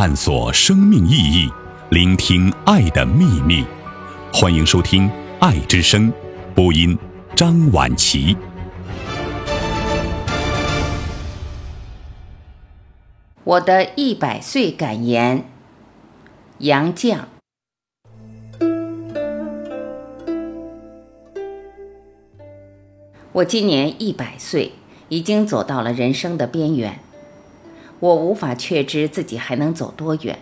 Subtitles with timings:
[0.00, 1.50] 探索生命意义，
[1.90, 3.64] 聆听爱的秘密。
[4.32, 5.08] 欢迎收听
[5.40, 6.08] 《爱之声》，
[6.54, 6.96] 播音
[7.34, 8.36] 张婉琪。
[13.42, 15.50] 我的一百岁感言，
[16.58, 17.18] 杨绛。
[23.32, 24.74] 我今年一百岁，
[25.08, 27.00] 已经走到了人生的边缘。
[28.00, 30.38] 我无法确知自己还能走多远，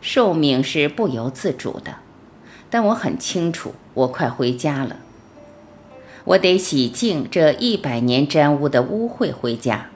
[0.00, 1.96] 寿命是不由自主的。
[2.70, 4.96] 但我很清楚，我快回家了。
[6.24, 9.90] 我得洗净这一百年沾污的污秽回家。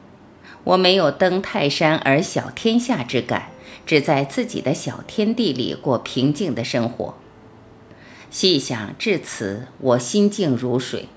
[0.65, 3.51] 我没有登泰山而小天下之感，
[3.85, 7.15] 只在自己的小天地里过平静的生活。
[8.31, 11.09] 细想至此，我心静如水。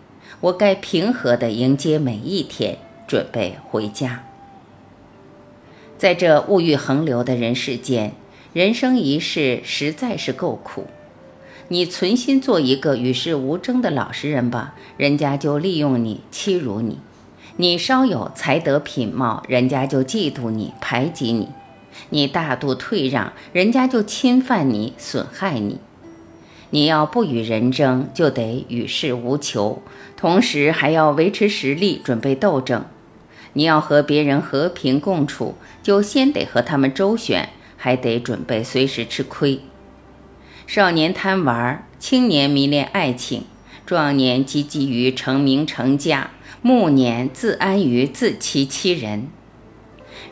[0.41, 4.23] 我该平和地迎接每一天，准备回家。
[5.97, 8.13] 在这物欲横流的人世间，
[8.53, 10.85] 人生一世实在是够苦。
[11.69, 16.97] 你存心做一个与世无争的老实人吧，人家就利用你、欺辱你；
[17.57, 21.47] 你稍有才德品貌，人家就嫉妒你、排挤你；
[22.11, 25.79] 你大度退让，人家就侵犯你、损害你。
[26.69, 29.81] 你要不与人争，就得与世无求，
[30.15, 32.85] 同时还要维持实力，准备斗争。
[33.57, 39.61] 你要和别人和平共处，就先得和他们周旋，还得准备随时吃亏。
[40.67, 43.45] 少年贪玩，青年迷恋爱情，
[43.83, 46.29] 壮年积极于成名成家，
[46.61, 49.29] 暮年自安于自欺欺人。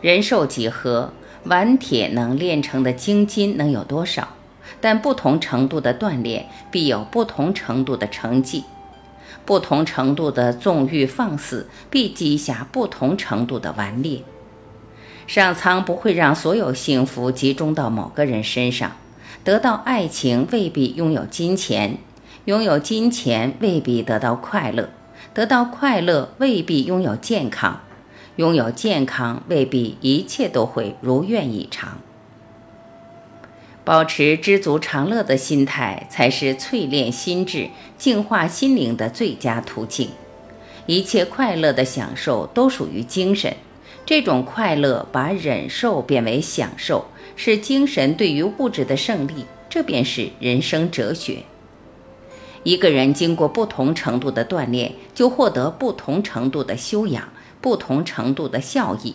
[0.01, 1.11] 人寿几何？
[1.45, 4.35] 顽铁能炼成的精金能有多少？
[4.79, 8.65] 但不同程度的锻炼，必有不同程度的成绩。
[9.45, 14.21] 不同程度的纵欲放肆，必积下不同程度的顽劣。
[15.27, 18.91] 上苍不会让所有幸福集中到某个人身上。
[19.43, 21.99] 得到爱情未必拥有金钱，
[22.45, 24.89] 拥有金钱未必得到快乐，
[25.35, 27.81] 得到快乐未必拥有健康，
[28.37, 31.99] 拥有健康未必一切都会如愿以偿。
[33.85, 37.69] 保持知足常乐的心态，才是淬炼心智、
[37.99, 40.09] 净化心灵的最佳途径。
[40.87, 43.55] 一切快乐的享受都属于精神，
[44.03, 49.45] 这种快乐把忍受变为享受，是精神对于物质的胜利。
[49.69, 51.43] 这便是人生哲学。
[52.63, 57.29] 一个人经过不同程度的锻炼，就获得不同程度的修养、
[57.61, 59.13] 不同程度的效益。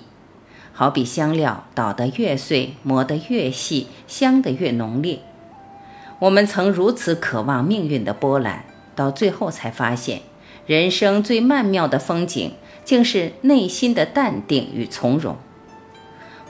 [0.72, 5.20] 好比香料捣得越碎，磨得越细，香得越浓烈。
[6.20, 8.64] 我们曾如此渴望命运的波澜，
[8.94, 10.22] 到最后才发现，
[10.66, 12.52] 人生最曼妙的风景，
[12.84, 15.36] 竟是内心的淡定与从容。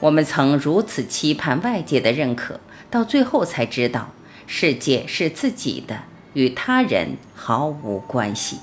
[0.01, 2.59] 我们曾如此期盼外界的认可，
[2.89, 4.09] 到最后才知道，
[4.47, 6.03] 世界是自己的，
[6.33, 8.57] 与他人毫无关系。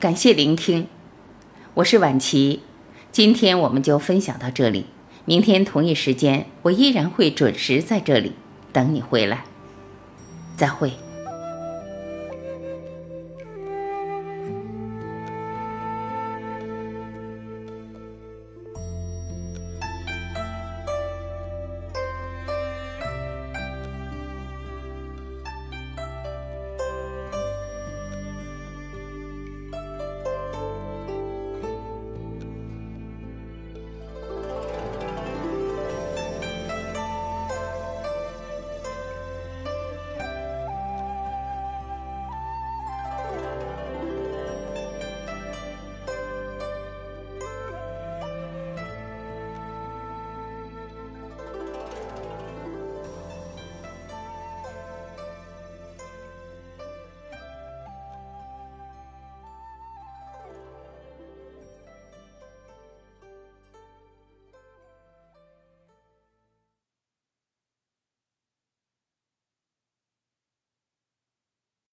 [0.00, 0.86] 感谢聆听，
[1.74, 2.62] 我是婉琪，
[3.12, 4.86] 今天我们就分享到这里，
[5.26, 8.32] 明天同一时间我依然会准时在这里
[8.72, 9.44] 等你回来，
[10.56, 10.94] 再会。